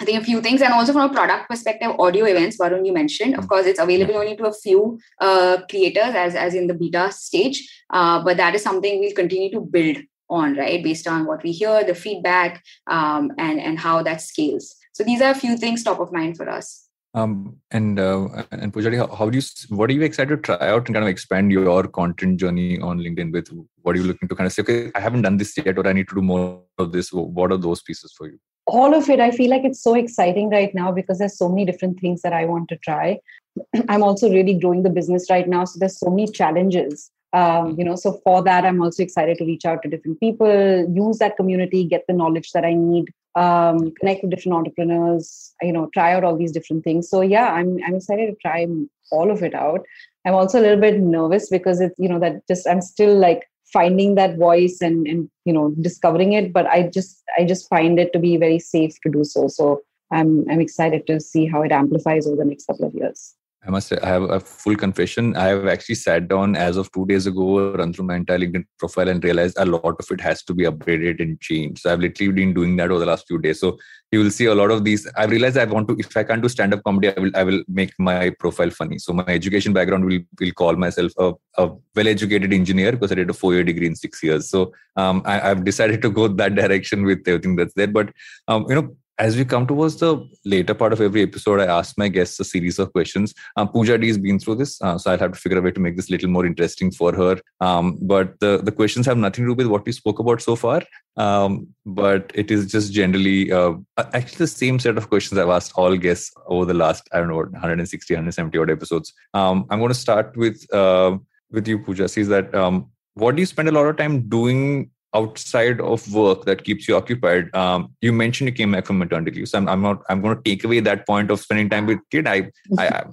[0.02, 2.58] I think a few things, and also from a product perspective, audio events.
[2.58, 6.54] Varun, you mentioned, of course, it's available only to a few uh, creators as as
[6.54, 7.58] in the beta stage,
[7.90, 11.52] uh, but that is something we'll continue to build on, right, based on what we
[11.52, 14.74] hear, the feedback, um, and and how that scales.
[14.92, 16.88] So these are a few things top of mind for us.
[17.14, 20.42] Um, and uh, and Pooja D, how, how, do you what are you excited to
[20.42, 23.56] try out and kind of expand your content journey on LinkedIn with?
[23.82, 24.62] What are you looking to kind of say?
[24.62, 27.12] Okay, I haven't done this yet, or I need to do more of this.
[27.12, 28.40] What are those pieces for you?
[28.66, 31.64] All of it i feel like it's so exciting right now because there's so many
[31.64, 33.18] different things that i want to try.
[33.88, 37.10] I'm also really growing the business right now so there's so many challenges.
[37.34, 40.86] Um, you know so for that i'm also excited to reach out to different people
[40.94, 45.72] use that community get the knowledge that i need um, connect with different entrepreneurs you
[45.72, 47.08] know try out all these different things.
[47.08, 48.66] So yeah i'm i'm excited to try
[49.10, 49.84] all of it out.
[50.26, 53.48] I'm also a little bit nervous because it's you know that just i'm still like
[53.72, 57.98] finding that voice and and you know discovering it but i just i just find
[57.98, 59.48] it to be very safe to do so.
[59.48, 63.34] So i'm i'm excited to see how it amplifies over the next couple of years
[63.64, 65.36] I must say, I have a full confession.
[65.36, 68.64] I have actually sat down as of two days ago, run through my entire LinkedIn
[68.76, 71.82] profile, and realized a lot of it has to be upgraded and changed.
[71.82, 73.60] So I've literally been doing that over the last few days.
[73.60, 73.78] So
[74.10, 75.08] you will see a lot of these.
[75.16, 77.44] I've realized I want to, if I can't do stand up comedy, I will, I
[77.44, 78.98] will make my profile funny.
[78.98, 83.14] So my education background will, will call myself a, a well educated engineer because I
[83.14, 84.50] did a four year degree in six years.
[84.50, 87.86] So um, I, have decided to go that direction with everything that's there.
[87.86, 88.12] But
[88.48, 90.10] um, you know, as we come towards the
[90.44, 93.32] later part of every episode, I ask my guests a series of questions.
[93.56, 95.70] Um, Pooja D has been through this, uh, so I'll have to figure a way
[95.70, 97.36] to make this a little more interesting for her.
[97.60, 100.56] Um, but the, the questions have nothing to do with what we spoke about so
[100.56, 100.82] far.
[101.16, 105.72] Um, but it is just generally uh, actually the same set of questions I've asked
[105.76, 109.12] all guests over the last, I don't know, 160, 170 odd episodes.
[109.34, 111.16] Um, I'm going to start with uh,
[111.52, 112.04] with you, Pooja.
[112.04, 116.44] Is that um, what do you spend a lot of time doing outside of work
[116.44, 119.48] that keeps you occupied um, you mentioned you came back from maternity leave.
[119.48, 121.98] So i'm, I'm not i'm going to take away that point of spending time with
[122.10, 122.26] kid.
[122.26, 123.04] I i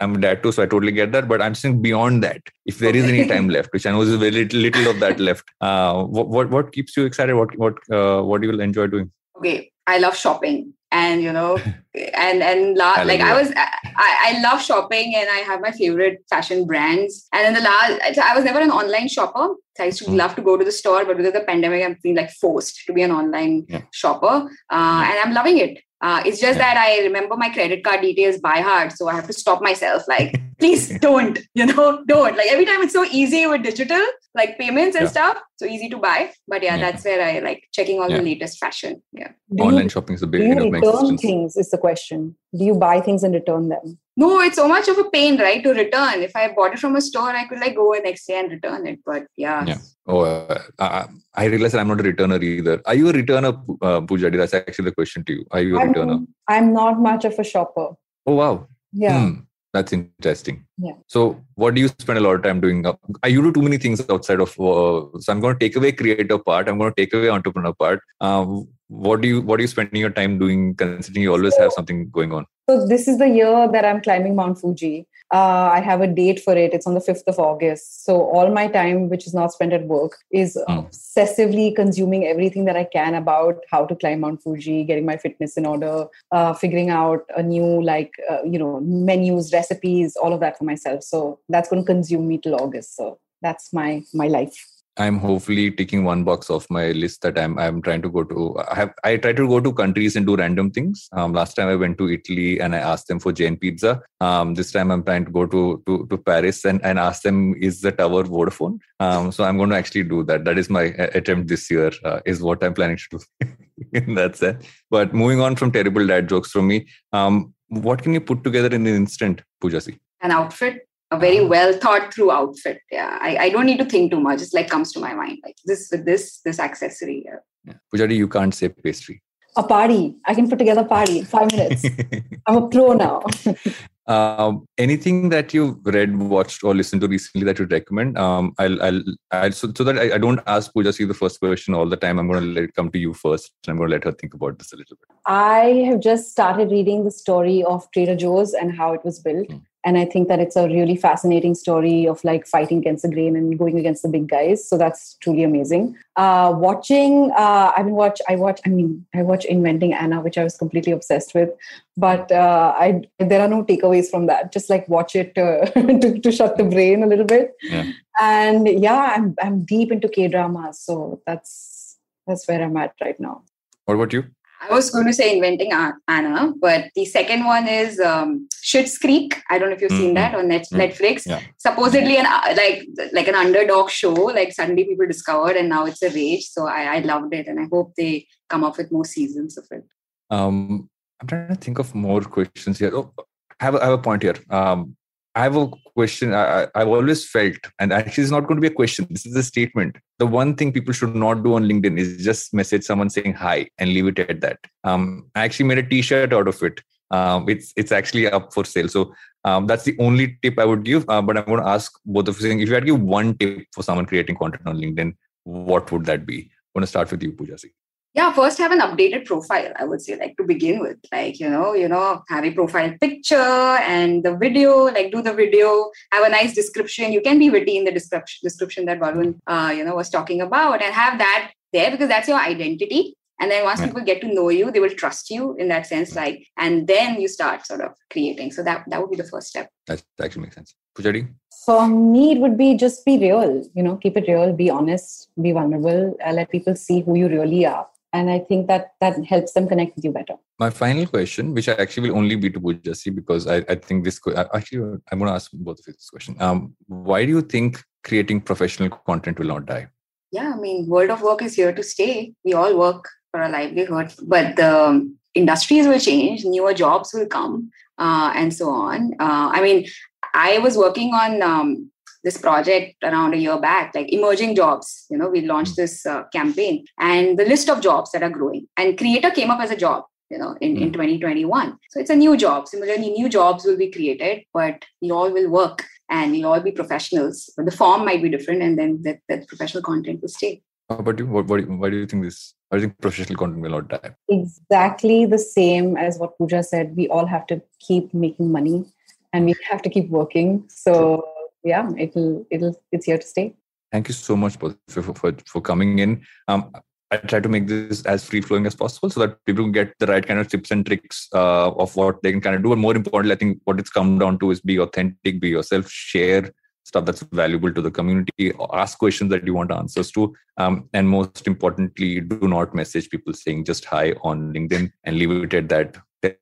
[0.00, 1.28] i'm dad too so i totally get that.
[1.28, 4.14] But i'm saying beyond that if there is any time left which i know is
[4.14, 7.34] very little, little of that left uh, what, what what keeps you excited?
[7.34, 9.10] What what uh, what do you enjoy doing?
[9.38, 10.72] Okay i love shopping
[11.06, 11.56] and you know
[12.26, 16.18] and and la- like i was I, I love shopping and i have my favorite
[16.28, 20.04] fashion brands and in the last i was never an online shopper so i used
[20.04, 20.16] to mm.
[20.16, 22.84] love to go to the store but because of the pandemic i'm feeling like forced
[22.86, 23.82] to be an online yeah.
[23.92, 24.36] shopper
[24.76, 26.74] uh, and i'm loving it uh, it's just yeah.
[26.74, 30.02] that I remember my credit card details by heart, so I have to stop myself.
[30.06, 32.36] Like, please don't, you know, don't.
[32.36, 34.02] Like every time it's so easy with digital,
[34.36, 35.10] like payments and yeah.
[35.10, 36.30] stuff, so easy to buy.
[36.46, 39.02] But yeah, yeah, that's where I like checking all the latest fashion.
[39.12, 40.42] Yeah, do Online you, shopping is a big.
[40.42, 41.56] Do you return things?
[41.56, 42.36] Is the question.
[42.56, 43.98] Do you buy things and return them?
[44.18, 46.22] No, it's so much of a pain, right, to return.
[46.22, 48.50] If I bought it from a store, I could like go the next day and
[48.50, 49.00] return it.
[49.04, 49.64] But yeah.
[49.66, 49.78] Yeah.
[50.06, 52.80] Oh, uh, I realize that I'm not a returner either.
[52.86, 54.38] Are you a returner, uh, Pooja D?
[54.38, 55.46] That's actually the question to you.
[55.50, 56.26] Are you a I'm, returner?
[56.48, 57.88] I'm not much of a shopper.
[58.26, 58.68] Oh wow.
[58.92, 59.20] Yeah.
[59.20, 59.40] Hmm.
[59.76, 60.64] That's interesting.
[60.78, 60.92] Yeah.
[61.06, 61.20] So,
[61.54, 62.86] what do you spend a lot of time doing?
[62.86, 62.94] Uh,
[63.26, 64.52] you do too many things outside of.
[64.58, 66.70] Uh, so, I'm going to take away creative part.
[66.70, 68.00] I'm going to take away entrepreneur part.
[68.22, 70.74] Um, what do you What are you spending your time doing?
[70.76, 72.46] Considering you always have something going on.
[72.70, 75.06] So, this is the year that I'm climbing Mount Fuji.
[75.32, 76.72] Uh, I have a date for it.
[76.72, 78.04] It's on the 5th of August.
[78.04, 80.88] So all my time, which is not spent at work, is mm.
[80.88, 85.56] obsessively consuming everything that I can about how to climb Mount Fuji, getting my fitness
[85.56, 90.40] in order, uh, figuring out a new, like, uh, you know, menus, recipes, all of
[90.40, 91.02] that for myself.
[91.02, 92.96] So that's going to consume me till August.
[92.96, 94.75] So that's my my life.
[94.98, 98.58] I'm hopefully taking one box off my list that I'm I'm trying to go to.
[98.70, 101.08] I have I try to go to countries and do random things.
[101.12, 104.00] Um, last time I went to Italy and I asked them for Jain pizza.
[104.20, 107.54] Um, this time I'm trying to go to to, to Paris and, and ask them
[107.60, 108.78] is the tower Vodafone.
[109.00, 110.44] Um, so I'm going to actually do that.
[110.44, 110.84] That is my
[111.20, 111.92] attempt this year.
[112.02, 113.48] Uh, is what I'm planning to do.
[113.92, 114.66] in that sense.
[114.90, 118.74] But moving on from terrible dad jokes from me, um, what can you put together
[118.74, 119.98] in an instant, Pooja C?
[120.22, 121.48] An outfit a very uh-huh.
[121.48, 122.80] well thought through outfit.
[122.90, 124.42] Yeah, I, I don't need to think too much.
[124.42, 127.22] It's like comes to my mind, like this with this this accessory.
[127.24, 127.36] Yeah.
[127.64, 127.74] yeah.
[127.90, 129.22] Pooja D, you can't say pastry.
[129.58, 130.14] A party.
[130.26, 131.82] I can put together a party in five minutes.
[132.46, 133.22] I'm a pro now.
[134.06, 138.18] um, anything that you've read, watched, or listened to recently that you'd recommend?
[138.18, 141.40] Um, I'll, I'll, I'll so, so that I, I don't ask Pooja C the first
[141.40, 142.18] question all the time.
[142.18, 143.50] I'm going to let it come to you first.
[143.66, 145.16] And I'm going to let her think about this a little bit.
[145.24, 149.48] I have just started reading the story of Trader Joe's and how it was built.
[149.48, 153.10] Mm and i think that it's a really fascinating story of like fighting against the
[153.16, 154.68] grain and going against the big guys.
[154.68, 155.96] So that's truly amazing.
[156.16, 160.38] Uh, watching uh, i've been watch i watch i mean i watch inventing anna which
[160.38, 161.50] i was completely obsessed with.
[161.96, 164.52] But uh, i there are no takeaways from that.
[164.52, 165.64] Just like watch it uh,
[166.02, 167.54] to, to shut the brain a little bit.
[167.62, 167.92] Yeah.
[168.20, 173.20] and yeah i'm i'm deep into k dramas so that's that's where i'm at right
[173.20, 173.42] now.
[173.84, 174.24] What about you
[174.60, 175.72] I was going to say inventing
[176.08, 179.40] Anna, but the second one is um, Schitt's Creek.
[179.50, 180.00] I don't know if you've mm-hmm.
[180.00, 180.80] seen that on Net- mm-hmm.
[180.80, 181.26] Netflix.
[181.26, 181.40] Yeah.
[181.58, 184.12] Supposedly an uh, like like an underdog show.
[184.12, 186.46] Like suddenly people discovered, and now it's a rage.
[186.46, 189.66] So I, I loved it, and I hope they come up with more seasons of
[189.70, 189.84] it.
[190.30, 190.88] Um,
[191.20, 192.92] I'm trying to think of more questions here.
[192.94, 193.12] Oh,
[193.60, 194.36] I have a, I have a point here.
[194.50, 194.96] Um,
[195.36, 196.32] I have a question.
[196.32, 199.06] I, have always felt, and actually, it's not going to be a question.
[199.10, 199.98] This is a statement.
[200.18, 203.68] The one thing people should not do on LinkedIn is just message someone saying hi
[203.76, 204.58] and leave it at that.
[204.84, 206.80] Um, I actually made a T-shirt out of it.
[207.10, 208.88] Um, it's it's actually up for sale.
[208.88, 209.14] So
[209.44, 211.04] um, that's the only tip I would give.
[211.06, 213.36] Uh, but I'm going to ask both of you: if you had to give one
[213.36, 215.14] tip for someone creating content on LinkedIn,
[215.44, 216.38] what would that be?
[216.38, 217.72] I'm going to start with you, Pooja C
[218.16, 220.96] yeah first have an updated profile i would say like to begin with.
[221.12, 223.52] Like you know you know have a profile picture
[223.94, 227.12] and the video like do the video have a nice description.
[227.12, 230.40] You can be witty in the description description that varun uh, you know was talking
[230.40, 233.16] about and have that there because that's your identity.
[233.38, 233.86] And then once yeah.
[233.86, 237.20] people get to know you they will trust you in that sense like and then
[237.20, 238.52] you start sort of creating.
[238.52, 239.70] So that that would be the first step.
[239.86, 240.74] That actually makes sense.
[240.94, 241.26] Pooja D?
[241.66, 245.28] for me it would be just be real you know keep it real be honest
[245.42, 249.24] be vulnerable uh, let people see who you really are and I think that that
[249.24, 250.34] helps them connect with you better.
[250.58, 253.74] My final question, which I actually will only be to Pooja C, because I, I
[253.74, 254.20] think this
[254.54, 256.36] actually I'm going to ask both of you this question.
[256.40, 259.88] Um, why do you think creating professional content will not die?
[260.32, 262.32] Yeah, I mean, world of work is here to stay.
[262.44, 267.70] We all work for a livelihood, but the industries will change, newer jobs will come,
[267.98, 269.12] uh, and so on.
[269.20, 269.86] Uh, I mean,
[270.34, 271.90] I was working on um,
[272.26, 275.06] this project around a year back, like emerging jobs.
[275.08, 275.82] You know, we launched hmm.
[275.82, 278.66] this uh, campaign and the list of jobs that are growing.
[278.76, 280.92] And creator came up as a job, you know, in, in hmm.
[280.92, 281.78] 2021.
[281.90, 282.66] So it's a new job.
[282.66, 286.72] Similarly, new jobs will be created, but we all will work and we'll all be
[286.72, 287.48] professionals.
[287.56, 290.62] But the form might be different, and then that, that professional content will stay.
[290.88, 291.26] How about you?
[291.26, 292.54] What, what, why do you think this?
[292.68, 294.10] Why do you think professional content will not die?
[294.28, 296.96] Exactly the same as what Pooja said.
[296.96, 298.84] We all have to keep making money
[299.32, 300.64] and we have to keep working.
[300.68, 301.24] So
[301.66, 303.54] yeah, it'll it'll it's here to stay.
[303.92, 306.22] Thank you so much for for, for coming in.
[306.48, 306.72] Um,
[307.10, 309.94] I try to make this as free flowing as possible so that people can get
[310.00, 312.72] the right kind of tips and tricks uh, of what they can kind of do.
[312.72, 315.88] And more importantly, I think what it's come down to is be authentic, be yourself,
[315.88, 316.50] share
[316.82, 320.34] stuff that's valuable to the community, ask questions that you want answers to.
[320.56, 325.30] Um, and most importantly, do not message people saying just hi on LinkedIn and leave
[325.30, 325.96] it at that.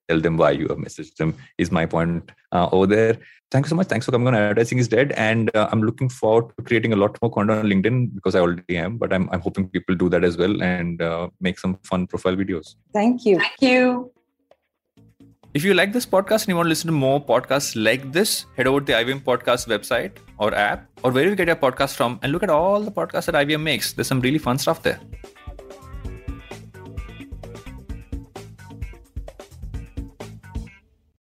[0.09, 3.19] Tell them why you have messaged them, is my point uh, over there
[3.55, 3.87] thank you so much.
[3.87, 4.35] Thanks for coming on.
[4.35, 7.67] Advertising is dead, and uh, I'm looking forward to creating a lot more content on
[7.67, 8.99] LinkedIn because I already am.
[8.99, 12.37] But I'm I'm hoping people do that as well and uh, make some fun profile
[12.43, 12.75] videos.
[12.93, 13.39] Thank you.
[13.39, 14.11] Thank you.
[15.59, 18.47] If you like this podcast and you want to listen to more podcasts like this,
[18.57, 21.95] head over to the IVM Podcast website or app or wherever you get your podcast
[21.95, 23.93] from and look at all the podcasts that IVM makes.
[23.93, 24.99] There's some really fun stuff there.